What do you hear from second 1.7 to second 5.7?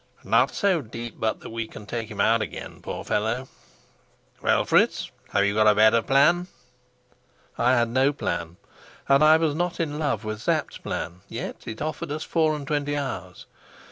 take him out again, poor fellow. Well, Fritz, have you